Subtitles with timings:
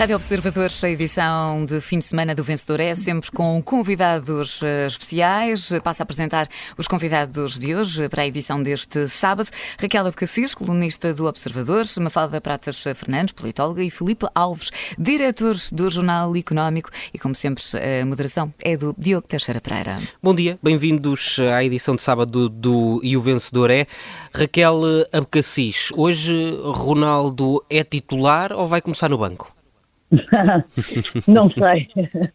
[0.00, 4.86] Rádio Observadores, a edição de fim de semana do Vencedor é sempre com convidados eh,
[4.86, 5.70] especiais.
[5.84, 6.48] Passo a apresentar
[6.78, 9.50] os convidados de hoje para a edição deste sábado.
[9.78, 16.34] Raquel Abcacis, colunista do Observador, Mafalda Pratas Fernandes, politóloga, e Filipe Alves, diretor do Jornal
[16.34, 16.88] Económico.
[17.12, 19.98] E, como sempre, a moderação é do Diogo Teixeira Pereira.
[20.22, 23.86] Bom dia, bem-vindos à edição de sábado do, E o Vencedor é.
[24.34, 24.80] Raquel
[25.12, 29.59] Abcacis, hoje Ronaldo é titular ou vai começar no banco?
[31.26, 31.88] não sei.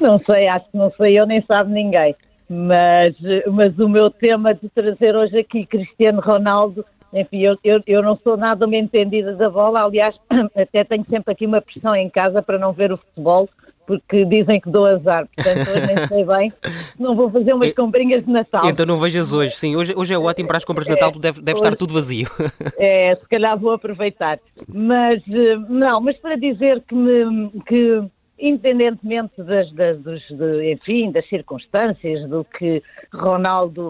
[0.00, 2.16] Não sei, acho que não sei eu, nem sabe ninguém.
[2.48, 3.14] Mas,
[3.52, 8.16] mas o meu tema de trazer hoje aqui Cristiano Ronaldo, enfim, eu, eu, eu não
[8.16, 10.18] sou nada uma entendida da bola, aliás,
[10.56, 13.48] até tenho sempre aqui uma pressão em casa para não ver o futebol,
[13.88, 16.52] porque dizem que dou azar, portanto eu nem sei bem,
[17.00, 18.68] não vou fazer umas comprinhas de Natal.
[18.68, 21.40] Então não vejas hoje, sim, hoje, hoje é ótimo para as compras de Natal, deve,
[21.40, 22.28] deve hoje, estar tudo vazio.
[22.78, 24.38] É, se calhar vou aproveitar.
[24.68, 28.02] Mas, eh, não, mas para dizer que, me, que
[28.38, 33.88] independentemente das, das, dos, de, enfim, das circunstâncias, do que Ronaldo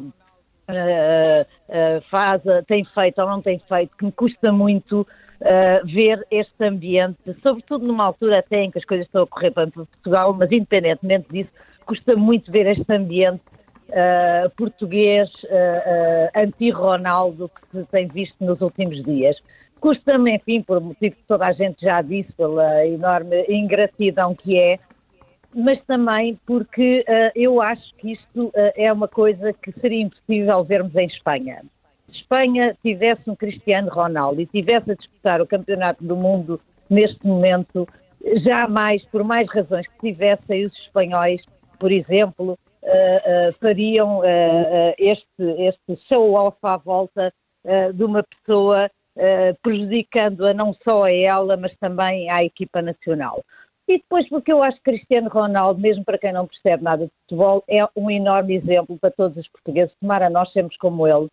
[0.68, 5.06] uh, uh, faz, tem feito ou não tem feito, que me custa muito
[5.40, 9.50] uh, ver este ambiente, sobretudo numa altura até em que as coisas estão a correr
[9.50, 11.50] para Portugal, mas independentemente disso,
[11.86, 13.42] custa muito ver este ambiente
[13.88, 19.36] uh, português uh, anti-Ronaldo que se tem visto nos últimos dias.
[19.80, 24.78] Custa-me, enfim, por motivo que toda a gente já disse, pela enorme ingratidão que é,
[25.54, 30.64] mas também porque uh, eu acho que isto uh, é uma coisa que seria impossível
[30.64, 31.62] vermos em Espanha
[32.10, 37.86] Espanha tivesse um Cristiano Ronaldo e tivesse a disputar o Campeonato do Mundo neste momento,
[38.44, 41.42] jamais, por mais razões que tivessem, os espanhóis,
[41.78, 47.32] por exemplo, uh, uh, fariam uh, este, este show-off à volta
[47.92, 48.90] de uma pessoa,
[49.62, 53.42] prejudicando-a não só a ela, mas também à equipa nacional.
[53.86, 57.12] E depois, porque eu acho que Cristiano Ronaldo, mesmo para quem não percebe nada de
[57.22, 59.94] futebol, é um enorme exemplo para todos os portugueses.
[60.00, 61.28] Tomara nós sermos como ele,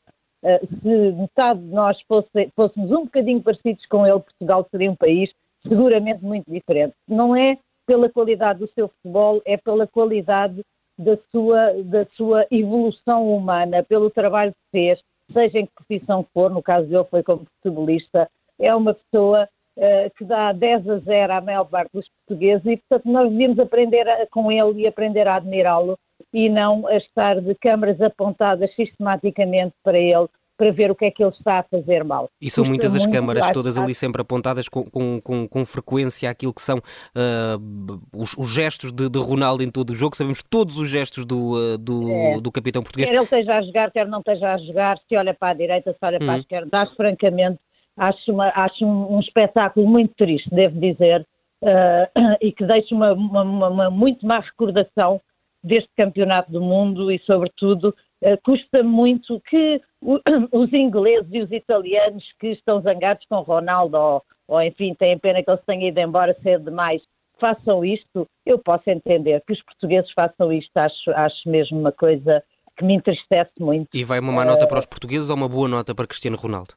[0.81, 5.31] se metade de nós fosse, fôssemos um bocadinho parecidos com ele, Portugal seria um país
[5.67, 6.94] seguramente muito diferente.
[7.07, 10.63] Não é pela qualidade do seu futebol, é pela qualidade
[10.97, 15.00] da sua, da sua evolução humana, pelo trabalho que fez,
[15.31, 18.29] seja em que profissão for, no caso dele foi como futebolista,
[18.59, 22.78] é uma pessoa uh, que dá 10 a 0 à maior parte dos portugueses e,
[22.78, 25.97] portanto, nós devíamos aprender a, com ele e aprender a admirá-lo
[26.35, 31.12] e não a estar de câmaras apontadas sistematicamente para ele para ver o que é
[31.12, 32.29] que ele está a fazer mal.
[32.41, 36.53] E são muitas as câmaras, todas ali sempre apontadas com, com, com, com frequência àquilo
[36.53, 40.16] que são uh, os, os, gestos de, de, Ronaldo em todo o jogo.
[40.16, 42.40] Sabemos todos os gestos do, uh, do, é.
[42.40, 43.09] do capitão português.
[43.09, 45.91] Quer ele esteja a jogar, quer não esteja a jogar, se olha para a direita,
[45.91, 46.40] se olha para a uhum.
[46.40, 46.81] esquerda.
[46.81, 47.59] Acho, francamente,
[47.97, 51.28] acho, uma, acho um, um, espetáculo muito triste, devo dizer,
[51.63, 55.19] uh, e que deixa uma, uma, uma muito má recordação
[55.66, 57.90] deste campeonato do mundo e, sobretudo,
[58.24, 60.20] uh, custa muito que o,
[60.53, 65.44] os ingleses e os italianos que estão zangados com Ronaldo, ou, ou enfim, têm pena
[65.44, 67.02] que ele tenha ido embora cedo demais,
[67.40, 68.28] façam isto.
[68.46, 72.44] Eu posso entender que os portugueses façam isto, acho, acho mesmo uma coisa
[72.78, 73.90] que me entristece muito.
[73.94, 76.76] E vai uma má nota para os portugueses ou uma boa nota para Cristiano Ronaldo?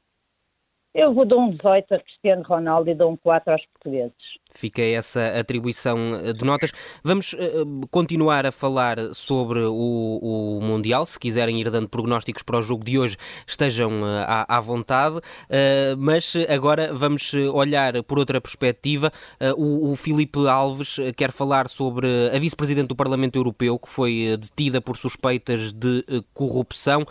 [0.94, 4.16] Eu vou dar um 18 a Cristiano Ronaldo e dou um 4 aos portugueses.
[4.58, 6.72] Fica essa atribuição eh, de notas.
[7.04, 9.70] Vamos uh, continuar a falar sobre o,
[10.20, 11.06] o, Mundial.
[11.06, 15.20] Se quiserem ir dando prognósticos para o jogo de hoje, estejam à, à, vontade.
[15.96, 19.12] Mas agora vamos olhar por outra perspectiva.
[19.56, 24.80] o, o Filipe Alves quer falar sobre a vice-presidente do Parlamento Europeu, que foi detida
[24.80, 26.04] por suspeitas de
[26.34, 27.06] corrupção.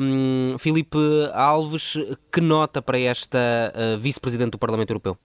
[0.00, 0.98] Um, Filipe
[1.32, 1.96] Alves,
[2.32, 3.38] que nota para esta
[4.00, 5.16] vice-presidente do Parlamento Europeu?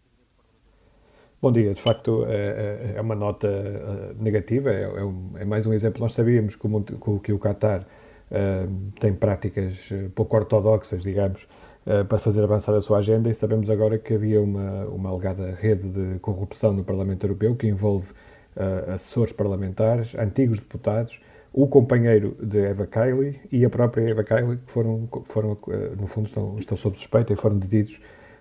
[1.42, 5.72] Bom dia, de facto é, é, uma nota eh, negativa, é, é, é, mais um
[5.72, 6.02] exemplo.
[6.02, 7.84] Nós sabíamos que o, que o Qatar
[8.30, 11.48] uh, tem práticas pouco ortodoxas, digamos,
[11.88, 15.58] uh, para fazer avançar a sua agenda e sabemos agora que havia uma, uma alegada
[15.58, 18.12] rede de corrupção no Parlamento Europeu que envolve
[18.58, 21.22] uh, assessores parlamentares, antigos deputados,
[21.54, 25.58] o companheiro de Eva Kaili e a própria Eva Kaili, que foram, foram
[25.98, 27.98] no fundo, estão, estão sob suspeita e foram detidos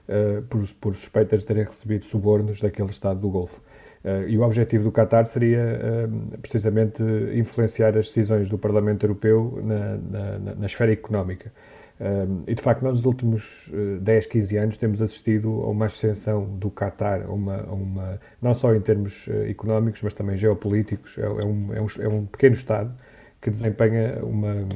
[0.09, 3.61] uh, por, por, suspeitas de terem recebido subornos daquele Estado do Golfo.
[4.05, 5.61] Uh, e o objetivo do Qatar seria
[6.07, 7.03] uh, precisamente
[7.35, 11.53] influenciar as decisões do Parlamento Europeu na, na, na esfera económica.
[12.47, 13.69] e de facto, nós nos últimos
[14.01, 18.81] 10, 15 anos temos assistido a uma ascensão do Qatar, uma, uma, não só em
[18.81, 21.19] termos económicos, mas também geopolíticos.
[21.19, 22.95] É, é, um, é, um, é um pequeno Estado
[23.43, 24.69] que desempenha uma,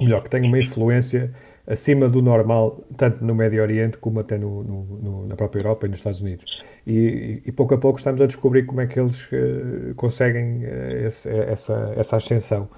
[0.00, 1.32] melhor, que tem uma influência
[1.68, 5.86] acima do normal, tanto no Médio Oriente como até no, no, no, na própria Europa
[5.86, 6.44] e nos Estados Unidos.
[6.86, 11.06] E, e, pouco a pouco estamos a descobrir como é que eles uh, conseguem uh,
[11.06, 12.68] esse, essa, essa ascensão.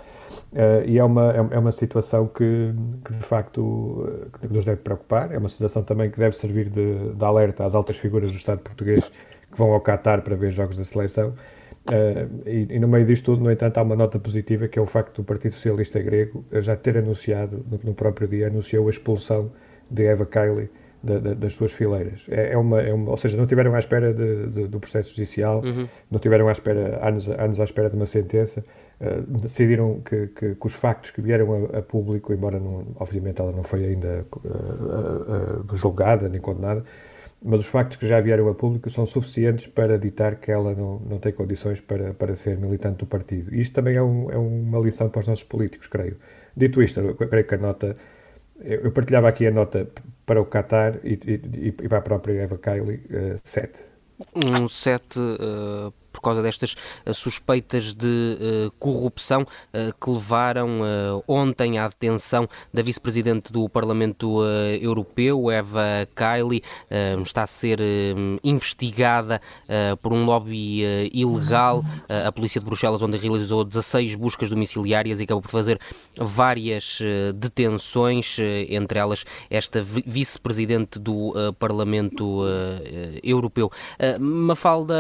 [0.52, 4.81] Uh, e é uma, é, é uma situação que, que de facto que nos deve
[4.81, 8.36] preocupar, é uma situação também que deve servir de, de alerta às altas figuras do
[8.36, 11.34] Estado português que vão ao Qatar para ver jogos da seleção.
[11.90, 14.82] Uh, e, e, no meio disto tudo, no entanto, há uma nota positiva que é
[14.82, 18.90] o facto do Partido Socialista Grego já ter anunciado, no, no próprio dia, anunciou a
[18.90, 19.50] expulsão
[19.90, 20.70] de Eva Kaili
[21.02, 22.26] da, da, das suas fileiras.
[22.28, 25.10] É, é, uma, é uma, ou seja, não tiveram à espera de, de, do processo
[25.10, 25.88] judicial, uhum.
[26.10, 28.64] não tiveram à espera, anos, anos à espera de uma sentença,
[29.00, 33.40] uh, decidiram que, que, que, os factos que vieram a, a, público, embora não, obviamente
[33.40, 36.84] ela não foi ainda uh, julgada nem condenada,
[37.42, 40.98] mas os factos que já vieram a público são suficientes para ditar que ela não,
[41.00, 43.54] não tem condições para, para ser militante do partido.
[43.54, 46.16] Isto também é, um, é uma lição para os nossos políticos, creio.
[46.56, 47.96] Dito isto, eu creio que a nota.
[48.62, 49.88] Eu partilhava aqui a nota
[50.26, 53.84] para o Qatar e, e, e para a própria Eva Kaili, uh, 7.
[54.36, 56.74] Um 7 uh, por causa destas
[57.06, 58.06] uh, suspeitas de
[58.66, 60.80] uh, corrupção uh, que levaram
[61.26, 64.42] ontem à detenção da vice-presidente do Parlamento
[64.80, 66.62] Europeu, Eva Kaili.
[67.22, 67.80] está a ser
[68.42, 69.40] investigada
[70.02, 71.84] por um lobby ilegal.
[72.08, 75.78] a polícia de Bruxelas, onde realizou 16 buscas domiciliárias e acabou por fazer
[76.16, 76.98] várias
[77.34, 82.42] detenções, entre elas esta vice-presidente do Parlamento
[83.22, 83.70] Europeu.
[84.18, 84.94] Mafalda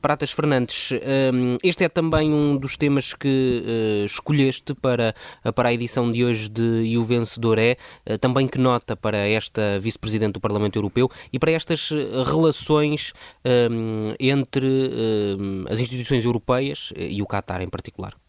[0.00, 0.90] Pratas Fernandes,
[1.32, 5.14] hum, este é também um dos temas que eh, escolheste para,
[5.54, 9.16] para a edição de hoje de E o Vencedor é, eh, também que nota para
[9.16, 13.12] esta Vice-Presidente do Parlamento Europeu e para estas eh, relações
[13.70, 18.23] hum, entre hum, as instituições europeias e o Qatar em particular.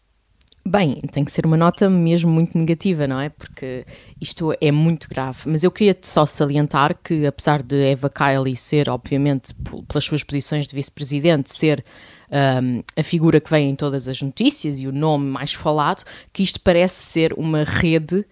[0.68, 3.28] Bem, tem que ser uma nota mesmo muito negativa, não é?
[3.28, 3.86] Porque
[4.20, 5.42] isto é muito grave.
[5.46, 9.54] Mas eu queria só salientar que, apesar de Eva Kaili ser, obviamente,
[9.86, 11.84] pelas suas posições de vice-presidente, ser
[12.60, 16.02] um, a figura que vem em todas as notícias e o nome mais falado,
[16.32, 18.26] que isto parece ser uma rede.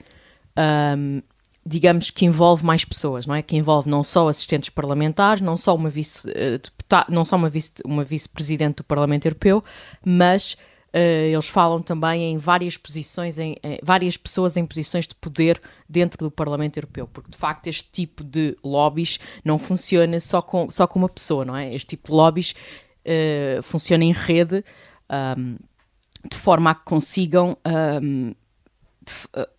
[0.59, 1.23] Um,
[1.65, 3.43] digamos que envolve mais pessoas, não é?
[3.43, 6.61] Que envolve não só assistentes parlamentares, não só uma vice, uh,
[7.09, 9.63] não só uma vice, uma vice-presidente do Parlamento Europeu,
[10.05, 10.57] mas
[10.95, 16.19] eles falam também em várias posições, em, em, várias pessoas em posições de poder dentro
[16.25, 20.87] do Parlamento Europeu, porque de facto este tipo de lobbies não funciona só com, só
[20.87, 21.75] com uma pessoa, não é?
[21.75, 22.55] Este tipo de lobbies
[23.05, 24.65] uh, funciona em rede
[25.37, 25.57] um,
[26.31, 27.57] de forma a que consigam
[28.03, 28.33] um,
[29.03, 29.13] de,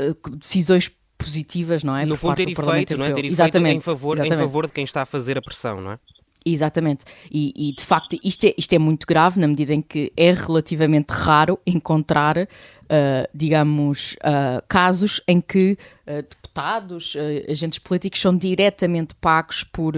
[0.10, 2.06] uh, decisões positivas, não é?
[2.06, 3.14] No fundo, ter efeito, não é?
[3.14, 4.36] Ter exatamente, em favor, exatamente.
[4.36, 6.00] em favor de quem está a fazer a pressão, não é?
[6.46, 7.06] Exatamente.
[7.32, 10.32] E, e, de facto isto é, isto é muito grave na medida em que é
[10.32, 12.48] relativamente raro encontrar, uh,
[13.34, 15.76] digamos, uh, casos em que
[16.06, 17.18] uh, deputados,
[17.50, 19.96] agentes políticos são diretamente pagos por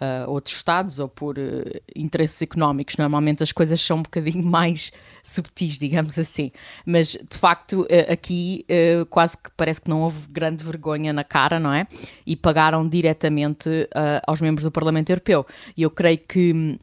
[0.00, 1.64] uh, outros Estados ou por uh,
[1.94, 2.96] interesses económicos.
[2.96, 4.92] Normalmente as coisas são um bocadinho mais
[5.22, 6.52] subtis, digamos assim.
[6.86, 8.66] Mas de facto uh, aqui
[9.10, 11.86] quase que parece que não houve grande vergonha na cara, não é?
[12.26, 13.88] E pagaram diretamente
[14.26, 15.46] aos membros do Parlamento Europeu.
[15.76, 16.78] E eu creio que hum,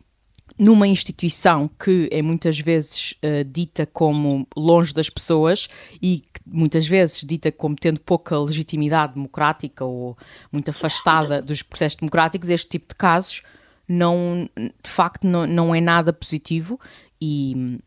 [0.57, 5.67] numa instituição que é muitas vezes uh, dita como longe das pessoas
[6.01, 10.17] e que muitas vezes dita como tendo pouca legitimidade democrática ou
[10.51, 13.41] muito afastada dos processos democráticos, este tipo de casos
[13.87, 16.79] não, de facto não, não é nada positivo
[17.19, 17.79] e,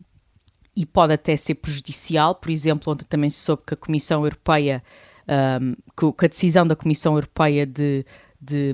[0.76, 2.34] e pode até ser prejudicial.
[2.34, 4.82] Por exemplo, ontem também se soube que a Comissão Europeia,
[5.26, 5.74] um, ehm,
[6.16, 8.04] que a decisão da Comissão Europeia de,
[8.40, 8.72] de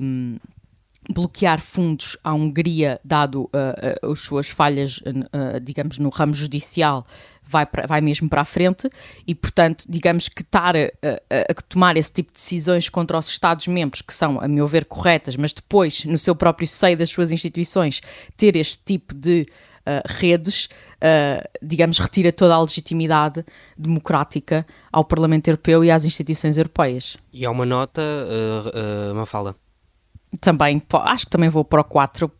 [1.09, 7.05] bloquear fundos à Hungria, dado uh, uh, as suas falhas, uh, digamos, no ramo judicial,
[7.43, 8.87] vai, pra, vai mesmo para a frente
[9.27, 13.27] e, portanto, digamos que estar a, a, a, tomar esse tipo de decisões contra os
[13.27, 17.31] Estados-membros, que são, a meu ver, corretas, mas depois, no seu próprio seio das suas
[17.31, 18.01] instituições,
[18.37, 19.45] ter este tipo de
[20.05, 20.69] redes,
[21.59, 23.43] digamos, retira toda a legitimidade
[23.75, 27.17] democrática ao Parlamento Europeu e às instituições europeias.
[27.33, 28.01] E há uma nota,
[29.11, 29.55] uma fala
[30.39, 32.31] também, acho que também vou para o 4,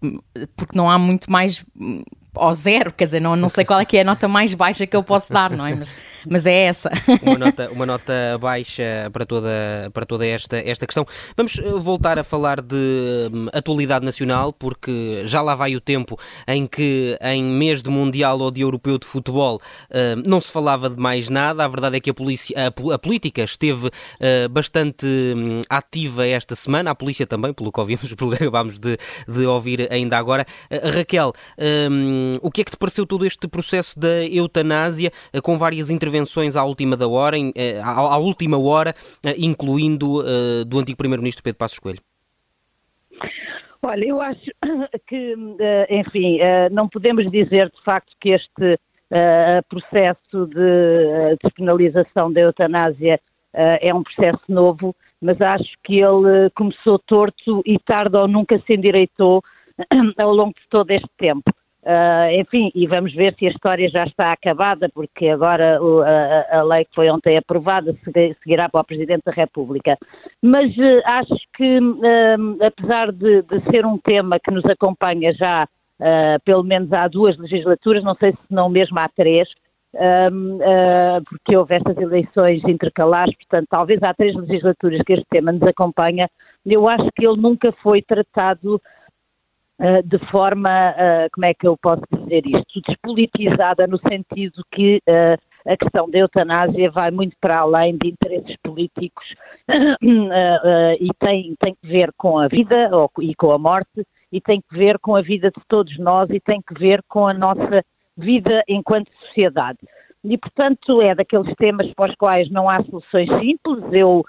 [0.56, 1.66] porque não há muito mais
[2.34, 4.88] ao zero, quer dizer, não, não sei qual é que é a nota mais baixa
[4.88, 5.76] que eu posso dar, não é?
[5.76, 5.96] Mas,
[6.30, 6.90] mas é essa.
[7.22, 9.50] Uma nota, uma nota baixa para toda,
[9.94, 11.06] para toda esta, esta questão.
[11.36, 16.18] Vamos eh, voltar a falar de um, atualidade nacional, porque já lá vai o tempo
[16.48, 20.90] em que em mês de Mundial ou de Europeu de Futebol uh, não se falava
[20.90, 21.66] de mais nada.
[21.66, 26.56] A verdade é que a, polícia, a, a política esteve uh, bastante um, ativa esta
[26.56, 28.98] semana, a polícia também, pelo que ouvimos, pelo que acabámos de,
[29.28, 30.46] de ouvir ainda agora.
[30.70, 31.34] Uh, Raquel,
[32.22, 35.90] Um, o que é que te pareceu todo este processo da eutanásia, uh, com várias
[35.90, 38.94] intervenções à última da hora, em, uh, à, à, última hora,
[39.38, 40.24] incluindo
[40.66, 42.00] do antigo primeiro-ministro Pedro Passos Coelho?
[43.82, 44.52] Olha, eu acho
[45.08, 45.36] que,
[45.90, 46.40] enfim,
[46.72, 48.80] não podemos dizer de facto que este
[49.70, 53.20] processo de despenalização da eutanásia
[53.54, 58.74] é um processo novo mas acho que ele começou torto e tarde ou nunca se
[58.74, 59.44] endireitou
[60.18, 61.44] ao longo de todo este tempo.
[61.84, 66.60] Uh, enfim, e vamos ver se a história já está acabada, porque agora uh, a,
[66.60, 67.96] a, lei que foi ontem aprovada
[68.44, 69.98] seguirá para o Presidente da República.
[70.44, 71.80] Mas uh, acho que,
[72.64, 75.68] apesar de, de, ser um tema que nos acompanha já
[76.46, 79.48] pelo menos há duas legislaturas, não sei se não mesmo há três,
[79.96, 85.64] uh, porque houve estas eleições intercalares, portanto, talvez há três legislaturas que este tema nos
[85.64, 86.30] acompanha.
[86.66, 88.82] Eu acho que ele nunca foi tratado uh,
[90.06, 95.02] de forma, uh, como é que eu posso dizer isto, despolitizada, no sentido que
[95.68, 99.24] a questão da eutanásia vai muito para além de interesses políticos
[101.00, 104.78] e tem, tem que ver com a vida e com a morte e tem que
[104.78, 107.84] ver com a vida de todos nós e tem que ver com a nossa
[108.18, 109.80] vida enquanto sociedade.
[110.24, 113.84] E, portanto, é daqueles temas para os quais não há soluções simples.
[113.92, 114.24] Eu,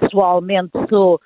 [0.00, 1.20] pessoalmente, sou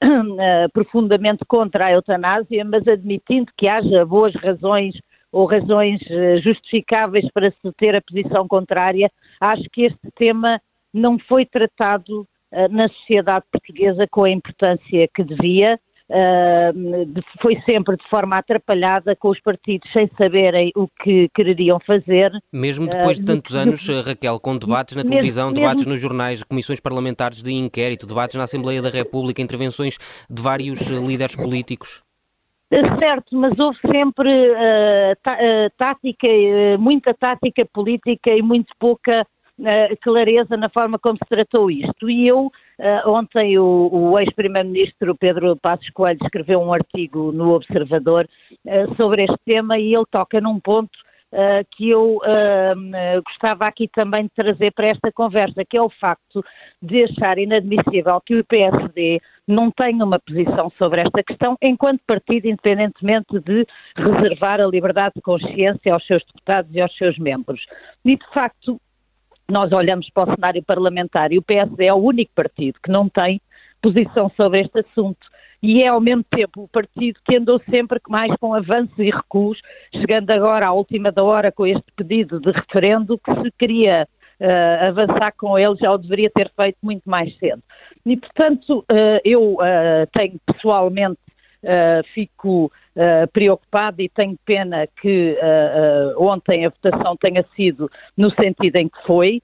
[0.72, 4.94] profundamente contra a eutanásia, mas admitindo que haja boas razões
[5.32, 6.00] ou razões
[6.42, 9.08] justificáveis para se ter a posição contrária,
[9.40, 10.60] acho que este tema
[10.92, 12.26] não foi tratado
[12.70, 15.78] na sociedade portuguesa com a importância que devia
[16.10, 22.32] Uh, foi sempre de forma atrapalhada, com os partidos sem saberem o que quereriam fazer.
[22.52, 26.42] Mesmo depois de tantos uh, anos, Raquel, com debates na televisão, mesmo, debates nos jornais,
[26.42, 29.98] comissões parlamentares de inquérito, debates na Assembleia da República, intervenções
[30.28, 32.02] de vários uh, líderes políticos.
[32.98, 34.30] Certo, mas houve sempre
[35.24, 35.36] tá,
[35.76, 36.28] tática,
[36.78, 39.26] muita tática política e muito pouca
[40.00, 42.10] clareza na forma como se tratou isto.
[42.10, 48.28] E eu, uh, ontem, o, o ex-primeiro-ministro Pedro Passos Coelho escreveu um artigo no Observador
[48.64, 50.98] uh, sobre este tema e ele toca num ponto
[51.32, 55.88] Uh, que eu uh, gostava aqui também de trazer para esta conversa, que é o
[55.88, 56.44] facto
[56.82, 62.48] de achar inadmissível que o PSD não tenha uma posição sobre esta questão, enquanto partido,
[62.48, 63.64] independentemente de
[63.96, 67.64] reservar a liberdade de consciência aos seus deputados e aos seus membros.
[68.04, 68.80] E, de facto,
[69.50, 73.08] nós olhamos para o cenário parlamentar e o PSD é o único partido que não
[73.08, 73.40] tem
[73.82, 75.26] posição sobre este assunto
[75.62, 79.60] e é ao mesmo tempo o partido que andou sempre mais com avanços e recuos,
[79.92, 84.08] chegando agora à última da hora com este pedido de referendo que se queria
[84.40, 87.62] uh, avançar com ele já o deveria ter feito muito mais cedo.
[88.06, 91.18] E portanto uh, eu uh, tenho pessoalmente
[92.14, 98.76] fico uh, preocupada e tenho pena que uh, ontem a votação tenha sido no sentido
[98.76, 99.42] em que foi.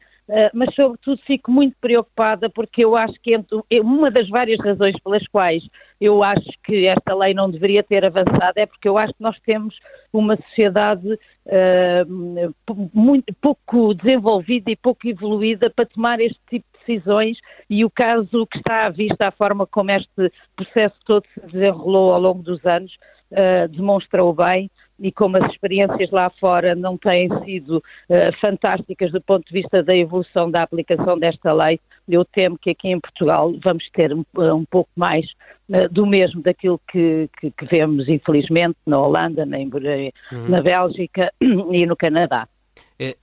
[0.52, 3.32] Mas sobretudo fico muito preocupada porque eu acho que
[3.80, 5.62] uma das várias razões pelas quais
[6.00, 9.38] eu acho que esta lei não deveria ter avançado é porque eu acho que nós
[9.40, 9.78] temos
[10.12, 17.38] uma sociedade uh, muito, pouco desenvolvida e pouco evoluída para tomar este tipo de decisões
[17.70, 22.12] e o caso que está à vista, a forma como este processo todo se desenrolou
[22.12, 22.92] ao longo dos anos,
[23.32, 29.20] uh, demonstra-o bem e como as experiências lá fora não têm sido uh, fantásticas do
[29.20, 31.78] ponto de vista da evolução da aplicação desta lei,
[32.08, 35.26] eu temo que aqui em Portugal vamos ter um, um pouco mais
[35.68, 40.48] uh, do mesmo daquilo que, que, que, vemos, infelizmente, na Holanda, na, uhum.
[40.48, 42.48] na Bélgica e no Canadá.
[42.98, 43.14] É,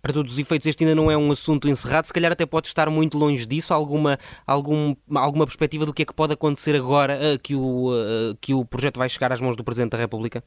[0.00, 2.68] para todos os efeitos, este ainda não é um assunto encerrado, se calhar até pode
[2.68, 3.74] estar muito longe disso.
[3.74, 8.36] Alguma, algum, alguma perspectiva do que é que pode acontecer agora uh, que, o, uh,
[8.40, 10.42] que o projeto vai chegar às mãos do Presidente da República?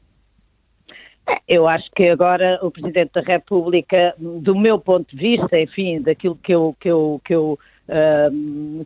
[1.28, 6.00] É, eu acho que agora o Presidente da República, do meu ponto de vista, enfim,
[6.00, 7.58] daquilo que eu, que eu, que eu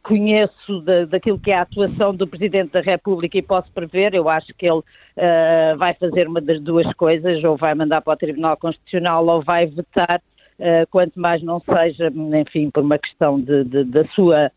[0.02, 4.28] conheço da, daquilo que é a atuação do Presidente da República e posso prever, eu
[4.28, 8.16] acho que ele uh, vai fazer uma das duas coisas, ou vai mandar para o
[8.16, 10.20] Tribunal Constitucional ou vai vetar,
[10.58, 14.50] uh, quanto mais não seja, enfim, por uma questão de, de, da sua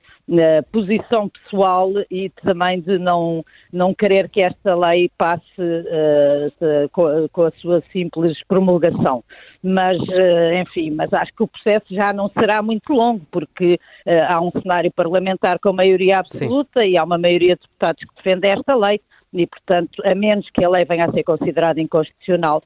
[0.72, 7.44] posição pessoal e também de não, não querer que esta lei passe uh, com, com,
[7.44, 9.24] a sua simples promulgação.
[9.64, 14.12] Mas, uh, enfim, mas acho que o processo já não será muito longo, porque uh,
[14.28, 16.90] há um cenário parlamentar com maioria absoluta Sim.
[16.90, 19.00] e há uma maioria de deputados que defende esta lei
[19.34, 22.62] e, portanto, a menos que a lei venha a ser considerada inconstitucional,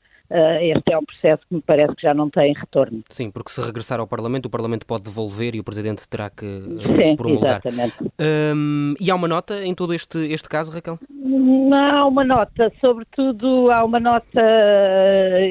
[0.61, 3.03] este é um processo que me parece que já não tem retorno.
[3.09, 6.45] Sim, porque se regressar ao Parlamento, o Parlamento pode devolver e o Presidente terá que
[6.45, 7.61] Sim, promulgar.
[7.65, 7.95] Exatamente.
[8.19, 10.97] Um, e há uma nota em todo este, este caso, Raquel?
[11.09, 14.41] Não, há uma nota, sobretudo há uma nota,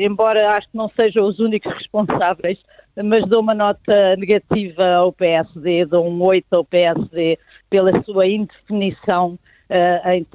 [0.01, 2.59] embora acho que não sejam os únicos responsáveis,
[3.03, 9.39] mas dou uma nota negativa ao PSD, dou um 8 ao PSD pela sua indefinição
[9.71, 10.27] uh, em,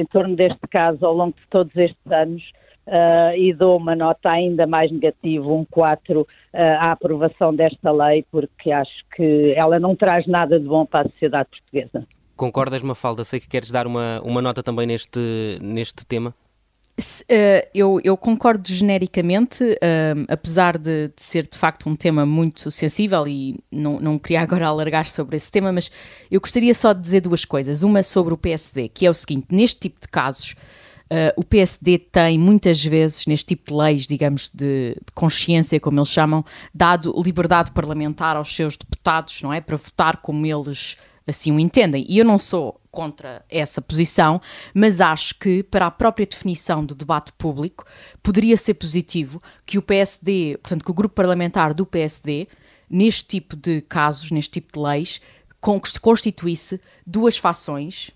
[0.00, 2.42] em, torno deste caso ao longo de todos estes anos.
[2.86, 8.24] Uh, e dou uma nota ainda mais negativa, um 4, uh, à aprovação desta lei,
[8.30, 12.04] porque acho que ela não traz nada de bom para a sociedade portuguesa.
[12.34, 13.22] Concordas, Mafalda?
[13.22, 15.20] Sei que queres dar uma, uma nota também neste,
[15.60, 16.34] neste tema.
[16.98, 22.70] Uh, eu, eu, concordo genericamente, uh, apesar de, de, ser de facto um tema muito
[22.70, 25.90] sensível e não, não queria agora alargar sobre esse tema, mas
[26.30, 27.82] eu gostaria só de dizer duas coisas.
[27.82, 30.54] Uma sobre o PSD, que é o seguinte: neste tipo de casos,
[31.12, 35.98] uh, o PSD tem muitas vezes, neste tipo de leis, digamos, de, de, consciência, como
[35.98, 39.60] eles chamam, dado liberdade parlamentar aos seus deputados, não é?
[39.60, 42.04] Para votar como eles assim o entendem.
[42.08, 44.40] E eu não sou contra essa posição,
[44.74, 47.84] mas acho que para a própria definição do debate público
[48.22, 52.48] poderia ser positivo que o PSD, portanto, que o grupo parlamentar do PSD,
[52.90, 55.20] neste tipo de casos, neste tipo de leis,
[56.00, 58.10] constituísse duas fações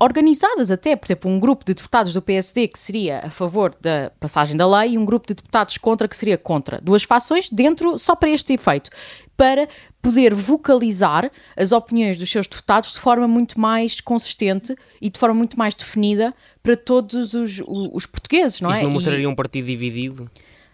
[0.00, 4.10] organizadas até, por exemplo, um grupo de deputados do PSD que seria a favor da
[4.18, 6.80] passagem da lei e um grupo de deputados contra que seria contra.
[6.80, 8.90] Duas fações dentro só para este efeito
[9.36, 9.68] para
[10.02, 15.34] poder vocalizar as opiniões dos seus deputados de forma muito mais consistente e de forma
[15.34, 18.82] muito mais definida para todos os, os portugueses, não Isso é?
[18.82, 19.26] não mostraria e...
[19.26, 20.28] um partido dividido?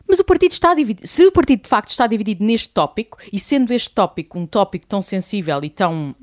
[0.06, 1.06] Mas o partido está dividido.
[1.06, 4.87] Se o partido de facto está dividido neste tópico, e sendo este tópico um tópico
[4.87, 6.14] tão sensível e tão,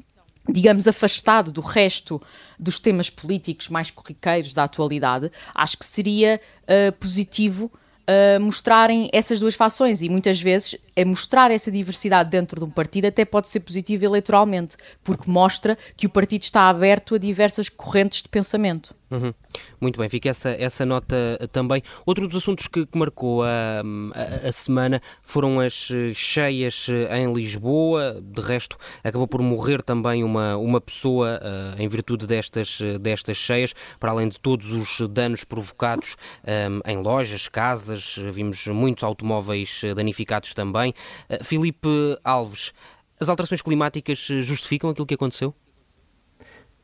[0.49, 2.21] digamos, afastado do resto
[2.57, 9.39] dos temas políticos mais corriqueiros da atualidade, acho que seria uh, positivo uh, mostrarem essas
[9.39, 13.49] duas fações e muitas vezes é mostrar essa diversidade dentro de um partido até pode
[13.49, 18.95] ser positivo eleitoralmente, porque mostra que o partido está aberto a diversas correntes de pensamento.
[19.11, 19.33] Uhum.
[19.81, 21.15] Muito bem, fica essa, essa nota
[21.51, 21.83] também.
[22.05, 23.83] Outro dos assuntos que, que marcou a,
[24.13, 28.21] a, a, semana foram as cheias em Lisboa.
[28.21, 33.73] De resto, acabou por morrer também uma, uma pessoa uh, em virtude destas, destas cheias,
[33.99, 38.15] para além de todos os danos provocados um, em lojas, casas.
[38.31, 40.80] Vimos muitos automóveis danificados também.
[40.89, 41.87] Uh, Filipe
[42.23, 42.73] Alves,
[43.19, 45.53] as alterações climáticas justificam aquilo que aconteceu?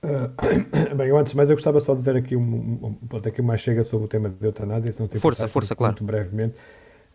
[0.03, 0.29] Uh,
[0.95, 4.05] bem, antes mas eu gostava só de dizer aqui, um, um, aqui mais chega sobre
[4.05, 4.91] o tema da eutanásia.
[4.91, 5.93] Se não força, força, muito, claro.
[5.93, 6.55] Muito brevemente.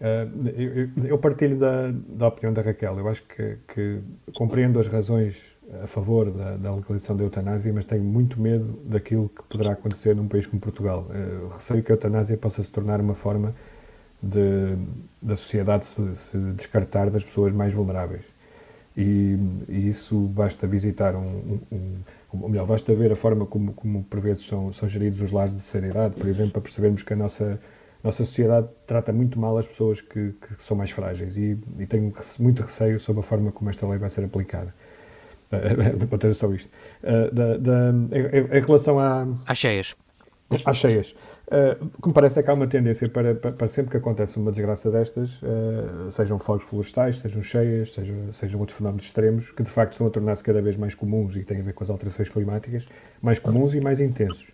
[0.00, 2.98] Uh, eu, eu, partilho da, da opinião da Raquel.
[2.98, 4.00] Eu acho que, que
[4.34, 5.40] compreendo as razões
[5.80, 10.14] a favor da, da, legalização da eutanásia, mas tenho muito medo daquilo que poderá acontecer
[10.14, 11.06] num país como Portugal.
[11.08, 13.54] Uh, receio que a eutanásia possa se tornar uma forma
[14.22, 14.76] de,
[15.20, 18.24] da sociedade se, se descartar das pessoas mais vulneráveis.
[18.96, 21.98] E, e isso basta visitar um, um
[22.40, 25.54] ou melhor, basta ver a forma como, como por vezes são, são geridos os lares
[25.54, 27.60] de seriedade, por exemplo, para percebermos que a nossa,
[28.02, 32.12] nossa sociedade trata muito mal as pessoas que, que são mais frágeis e, e, tenho
[32.38, 34.74] muito receio sobre a forma como esta lei vai ser aplicada.
[36.08, 36.70] Vou ter só isto.
[37.02, 39.26] Uh, da, da, em, em, relação à...
[39.46, 39.94] Às cheias.
[40.64, 41.14] Às cheias.
[41.52, 43.98] Uh, o que me parece é que há uma tendência para, para, para sempre que
[43.98, 49.50] acontece uma desgraça destas, uh, sejam fogos florestais, sejam cheias, sejam, sejam outros fenómenos extremos,
[49.50, 51.84] que de facto estão a tornar-se cada vez mais comuns e têm a ver com
[51.84, 52.88] as alterações climáticas,
[53.20, 54.48] mais comuns e mais intensos.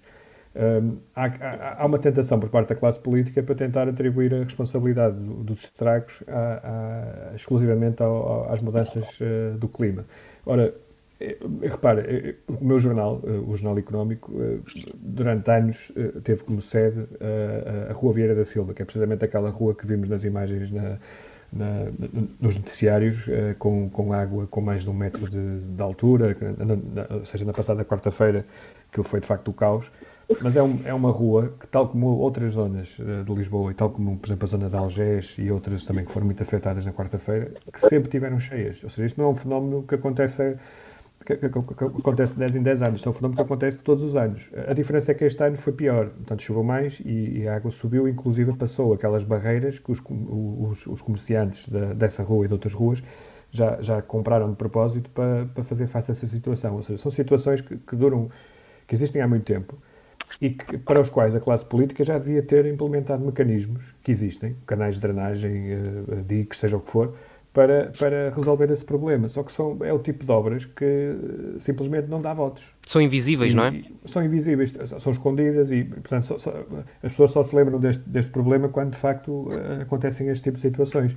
[0.57, 4.43] Uh, há, há, há, uma tentação por parte da classe política para tentar atribuir a
[4.43, 9.07] responsabilidade dos estragos a, a, exclusivamente ao, ao, às mudanças
[9.57, 10.05] do clima.
[10.45, 10.75] Ora,
[11.63, 14.33] repara, eh, o meu jornal, eh, o Jornal Económico,
[14.95, 17.07] durante anos teve como sede
[17.91, 20.99] a, Rua Vieira da Silva, que é precisamente aquela rua que vimos nas imagens na,
[21.53, 21.87] na,
[22.41, 23.27] nos noticiários,
[23.59, 26.37] com, com água com mais de um metro de, de altura,
[27.11, 28.47] ou seja, na passada quarta-feira,
[28.93, 29.91] que foi de facto o caos.
[30.43, 33.91] Mas é, um, é, uma rua que, tal como outras zonas de Lisboa, e tal
[33.91, 36.93] como, por exemplo, a zona de Algés e outras também que foram muito afetadas na
[36.93, 38.85] quarta-feira, que sempre tiveram cheias.
[38.85, 40.59] Ou seja, isto não é um fenómeno que acontece
[41.37, 43.01] que, que, que, acontece de 10 em 10 anos.
[43.01, 44.49] Isto é um fenómeno que acontece todos os anos.
[44.67, 46.09] A diferença é que este ano foi pior.
[46.09, 50.87] Portanto, choveu mais e, e a água subiu, inclusive passou aquelas barreiras que os, os,
[50.87, 53.03] os comerciantes dessa rua e de outras ruas
[53.51, 56.77] já, já compraram de propósito para, para fazer face a essa situação.
[56.77, 58.31] Ou seja, são situações que, que duram,
[58.87, 59.77] que existem há muito tempo
[60.41, 64.57] e que, para os quais a classe política já devia ter implementado mecanismos que existem,
[64.67, 67.15] canais de drenagem, uh, diques, seja o que for,
[67.59, 69.29] para, para resolver esse problema.
[69.29, 72.65] Só que são, é o tipo de obras que simplesmente não dá votos.
[72.87, 73.83] São invisíveis, e, não é?
[74.05, 76.51] São invisíveis, são escondidas e, portanto, só, só,
[77.03, 79.49] as pessoas só se lembram deste, deste problema quando, de facto,
[79.83, 81.17] acontecem este tipo de situações.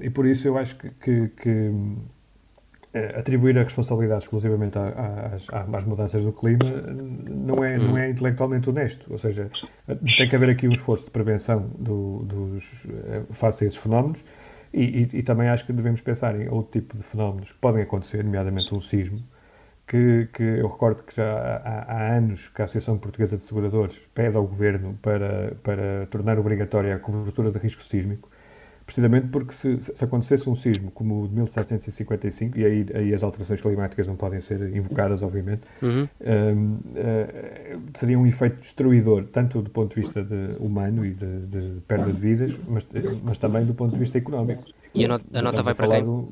[0.00, 1.72] e por isso eu acho que, que, que
[3.18, 6.64] atribuir a responsabilidade exclusivamente às, às, mudanças do clima
[7.28, 9.04] não é, não é intelectualmente honesto.
[9.10, 9.50] Ou seja,
[10.16, 12.86] tem que haver aqui um esforço de prevenção do, dos,
[13.32, 14.22] face a esses fenómenos
[14.72, 17.82] e, e, e, também acho que devemos pensar em outro tipo de fenómenos que podem
[17.82, 19.20] acontecer, nomeadamente um sismo,
[19.86, 23.96] que, que eu recordo que já há, há, anos que a Associação Portuguesa de Seguradores
[24.14, 28.29] pede ao Governo para, para tornar obrigatória a cobertura de risco sísmico,
[28.90, 33.22] precisamente porque se, se, acontecesse um sismo como o de 1755, e aí, aí as
[33.22, 36.08] alterações climáticas não podem ser invocadas, obviamente, uhum.
[36.20, 41.46] um, uh, seria um efeito destruidor, tanto do ponto de vista de humano e de,
[41.46, 42.84] de, perda de vidas, mas,
[43.22, 44.64] mas também do ponto de vista económico.
[44.92, 46.04] E a, not a nota vai para quem?
[46.04, 46.28] Do,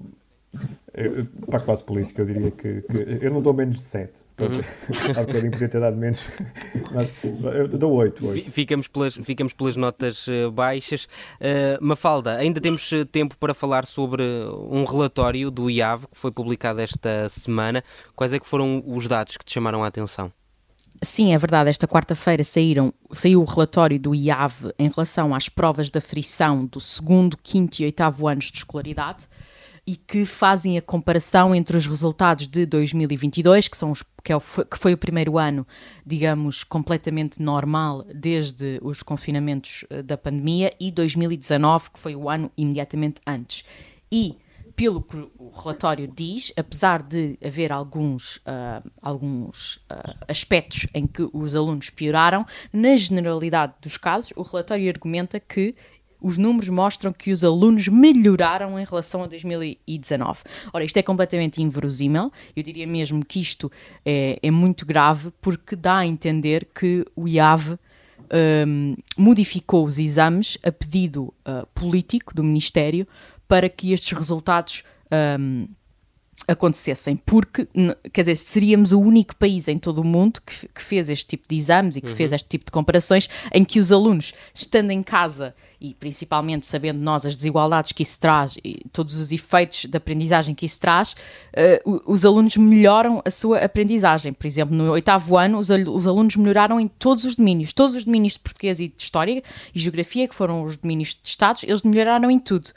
[0.94, 4.12] eh, para a classe política, eu diria que, que eu não dou menos de 7.
[4.40, 4.60] Uhum.
[5.16, 6.20] Há bocadinho podia ter dado menos,
[6.92, 8.26] mas eu dou 8.
[8.26, 8.50] 8.
[8.50, 11.04] Ficamos, pelas, ficamos pelas notas uh, baixas.
[11.40, 14.22] Uh, Mafalda, ainda temos tempo para falar sobre
[14.70, 17.82] um relatório do IAV que foi publicado esta semana.
[18.14, 20.32] Quais é que foram os dados que te chamaram a atenção?
[21.02, 21.70] Sim, é verdade.
[21.70, 26.80] Esta quarta-feira saíram, saiu o relatório do IAV em relação às provas da frição do
[26.80, 29.28] segundo, quinto e oitavo anos de escolaridade
[29.88, 34.36] e que fazem a comparação entre os resultados de 2022, que, são os, que, é
[34.36, 35.66] o, que foi o primeiro ano,
[36.04, 42.52] digamos, completamente normal desde os confinamentos eh, da pandemia, e 2019, que foi o ano
[42.54, 43.64] imediatamente antes.
[44.12, 44.36] E
[44.76, 51.28] pelo que o relatório diz, apesar de haver alguns, uh, alguns uh, aspectos em que
[51.32, 55.74] os alunos pioraram, na generalidade dos casos, o relatório argumenta que
[56.20, 60.40] os números mostram que os alunos melhoraram em relação a 2019.
[60.72, 63.70] Ora, isto é completamente inverosímil, eu diria mesmo que isto
[64.04, 67.78] é, é muito grave, porque dá a entender que o IAV
[68.66, 73.06] um, modificou os exames a pedido uh, político do Ministério
[73.46, 74.82] para que estes resultados
[75.40, 75.66] um,
[76.46, 77.66] acontecessem, porque,
[78.12, 81.48] quer dizer, seríamos o único país em todo o mundo que, que fez este tipo
[81.48, 82.16] de exames e que uhum.
[82.16, 86.98] fez este tipo de comparações, em que os alunos, estando em casa e principalmente sabendo
[86.98, 91.12] nós as desigualdades que isso traz e todos os efeitos da aprendizagem que isso traz,
[91.12, 94.32] uh, os alunos melhoram a sua aprendizagem.
[94.32, 98.04] Por exemplo, no oitavo ano, os, os, alunos melhoraram em todos os domínios, todos os
[98.04, 99.42] domínios de português e de história
[99.74, 102.70] e geografia, que foram os domínios de Estados, eles melhoraram em tudo.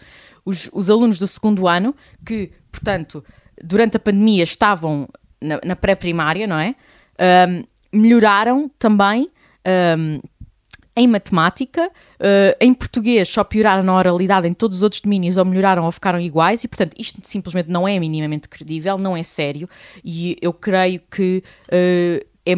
[0.45, 1.95] Os, os alunos do segundo ano,
[2.25, 3.23] que, portanto,
[3.63, 5.07] durante a pandemia estavam
[5.41, 6.75] na, na pré-primária, não é?
[7.47, 9.29] Um, melhoraram também
[9.97, 10.19] um,
[10.95, 15.45] em matemática, uh, em português só pioraram na oralidade, em todos os outros domínios ou
[15.45, 19.69] melhoraram ou ficaram iguais, e portanto isto simplesmente não é minimamente credível, não é sério,
[20.03, 22.55] e eu creio que uh, é,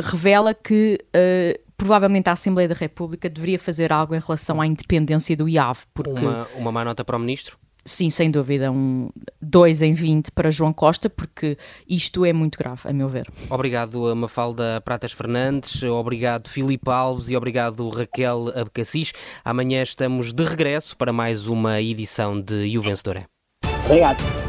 [0.00, 5.36] revela que uh, provavelmente a Assembleia da República deveria fazer algo em relação à independência
[5.36, 5.78] do IAV.
[5.94, 6.24] Porque...
[6.24, 7.56] Uma, uma má nota para o Ministro?
[7.88, 9.08] Sim, sem dúvida, um
[9.40, 11.56] 2 em 20 para João Costa, porque
[11.88, 13.26] isto é muito grave, a meu ver.
[13.48, 19.12] Obrigado, Mafalda Pratas Fernandes, obrigado, Filipe Alves e obrigado, Raquel Abcacis.
[19.42, 23.24] Amanhã estamos de regresso para mais uma edição de E o Vencedor é.
[23.86, 24.47] Obrigado.